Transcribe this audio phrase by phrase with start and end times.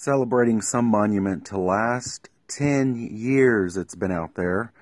[0.00, 4.72] celebrating some monument to last 10 years it's been out there.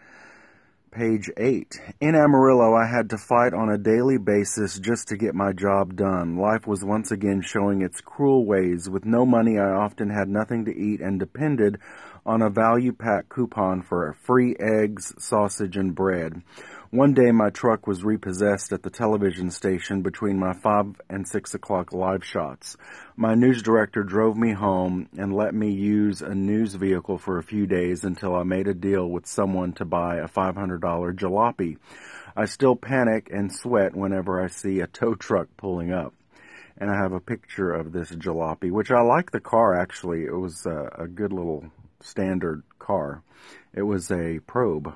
[0.93, 1.81] Page 8.
[2.01, 5.97] In Amarillo, I had to fight on a daily basis just to get my job
[5.97, 6.37] done.
[6.37, 8.89] Life was once again showing its cruel ways.
[8.89, 11.79] With no money, I often had nothing to eat and depended
[12.25, 16.43] on a value pack coupon for free eggs, sausage, and bread.
[16.91, 21.53] One day my truck was repossessed at the television station between my 5 and 6
[21.53, 22.79] o'clock live shots.
[23.15, 27.43] My news director drove me home and let me use a news vehicle for a
[27.43, 31.77] few days until I made a deal with someone to buy a $500 jalopy.
[32.35, 36.15] I still panic and sweat whenever I see a tow truck pulling up.
[36.79, 40.25] And I have a picture of this jalopy, which I like the car actually.
[40.25, 41.67] It was a, a good little
[42.01, 43.23] standard car.
[43.75, 44.95] It was a probe.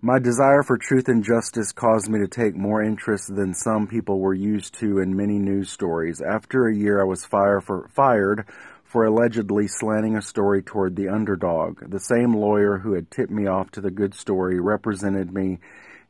[0.00, 4.20] My desire for truth and justice caused me to take more interest than some people
[4.20, 6.20] were used to in many news stories.
[6.20, 8.44] After a year, I was fire for, fired
[8.84, 11.90] for allegedly slanting a story toward the underdog.
[11.90, 15.58] The same lawyer who had tipped me off to the good story represented me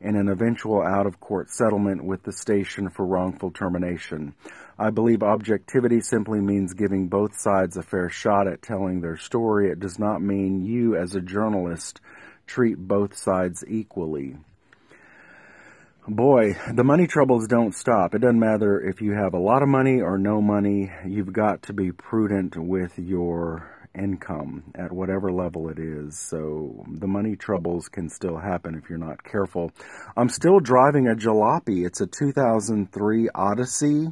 [0.02, 4.34] in an eventual out of court settlement with the station for wrongful termination.
[4.78, 9.70] I believe objectivity simply means giving both sides a fair shot at telling their story.
[9.70, 12.02] It does not mean you, as a journalist,
[12.48, 14.36] treat both sides equally.
[16.08, 18.14] Boy, the money troubles don't stop.
[18.14, 21.62] It doesn't matter if you have a lot of money or no money, you've got
[21.64, 26.19] to be prudent with your income at whatever level it is.
[26.19, 29.70] So the money troubles can still happen if you're not careful.
[30.16, 31.84] I'm still driving a jalopy.
[31.84, 34.08] It's a 2003 Odyssey.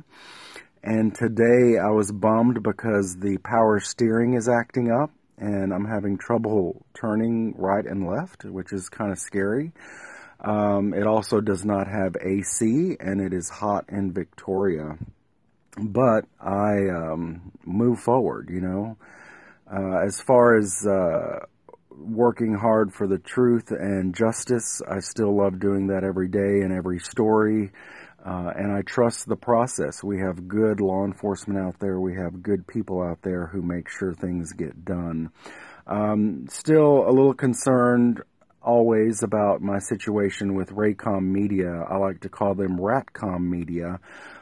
[0.83, 6.19] And today I was bummed because the power steering is acting up and I'm having
[6.19, 9.73] trouble turning right and left, which is kind of scary.
[10.41, 14.99] Um, it also does not have AC, and it is hot in Victoria.
[15.79, 18.97] But I um, move forward, you know.
[19.71, 21.41] Uh, as far as uh,
[21.91, 26.73] working hard for the truth and justice, I still love doing that every day and
[26.73, 27.73] every story.
[28.25, 30.03] Uh, and I trust the process.
[30.03, 32.01] We have good law enforcement out there.
[32.01, 35.31] We have good people out there who make sure things get done.
[35.87, 38.23] Um, still a little concerned
[38.67, 41.85] always about my situation with Raycom Media.
[41.89, 44.01] I like to call them Ratcom Media.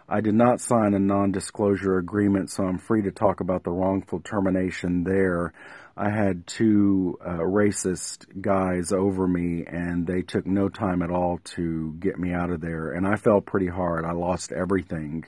[0.09, 4.21] I did not sign a non-disclosure agreement, so I'm free to talk about the wrongful
[4.21, 5.53] termination there.
[5.97, 11.39] I had two uh, racist guys over me, and they took no time at all
[11.57, 12.93] to get me out of there.
[12.93, 14.05] And I fell pretty hard.
[14.05, 15.25] I lost everything.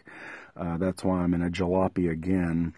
[0.57, 2.75] Uh, that's why I'm in a jalopy again.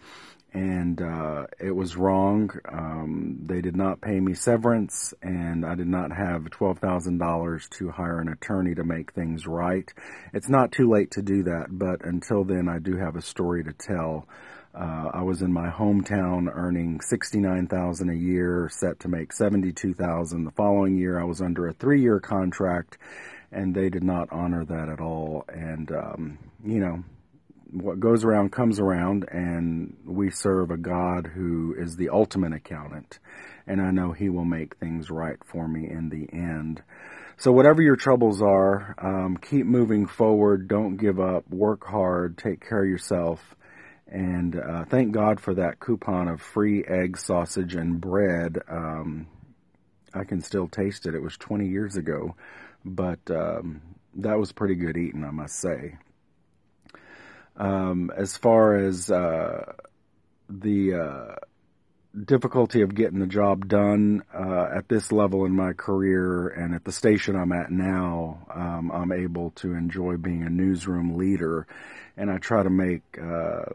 [0.51, 2.49] And uh, it was wrong.
[2.67, 8.19] Um, they did not pay me severance, and I did not have $12,000 to hire
[8.19, 9.91] an attorney to make things right.
[10.33, 13.63] It's not too late to do that, but until then, I do have a story
[13.63, 14.27] to tell.
[14.73, 20.51] Uh, I was in my hometown earning 69,000 a year, set to make 72,000 the
[20.51, 21.19] following year.
[21.19, 22.97] I was under a 3-year contract
[23.51, 27.03] and they did not honor that at all and um, you know,
[27.71, 33.19] what goes around comes around and we serve a God who is the ultimate accountant
[33.67, 36.81] and I know he will make things right for me in the end.
[37.37, 40.67] So whatever your troubles are, um, keep moving forward.
[40.67, 41.47] Don't give up.
[41.49, 42.37] Work hard.
[42.37, 43.55] Take care of yourself
[44.11, 48.57] and uh, thank God for that coupon of free egg, sausage, and bread.
[48.67, 49.27] Um,
[50.13, 51.13] I can still taste it.
[51.13, 52.35] It was 20 years ago,
[52.83, 53.81] but um,
[54.15, 55.97] that was pretty good eating, I must say.
[57.59, 59.73] Um, as far as uh,
[60.49, 61.35] the uh,
[62.25, 66.85] difficulty of getting the job done uh, at this level in my career and at
[66.85, 71.67] the station I'm at now, um, I'm able to enjoy being a newsroom leader,
[72.15, 73.65] and I try to make uh,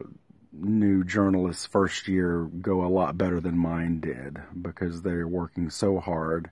[0.51, 5.99] new journalists first year go a lot better than mine did because they're working so
[5.99, 6.49] hard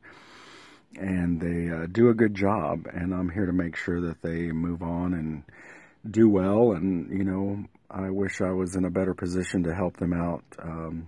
[1.00, 2.88] and they uh, do a good job.
[2.94, 5.44] And I'm here to make sure that they move on and
[6.10, 9.98] do well and you know I wish I was in a better position to help
[9.98, 11.08] them out um,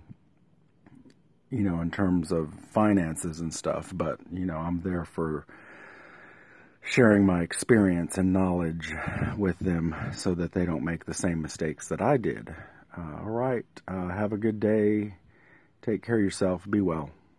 [1.50, 5.46] you know in terms of finances and stuff but you know I'm there for
[6.82, 8.94] sharing my experience and knowledge
[9.36, 12.54] with them so that they don't make the same mistakes that I did
[12.96, 13.66] uh, all right.
[13.86, 15.14] Uh, have a good day.
[15.82, 16.68] Take care of yourself.
[16.68, 17.10] Be well.